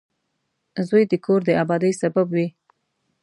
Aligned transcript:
•زوی 0.87 1.03
د 1.11 1.13
کور 1.25 1.41
د 1.45 1.49
آبادۍ 1.63 1.91
سبب 2.01 2.27
وي. 2.35 2.47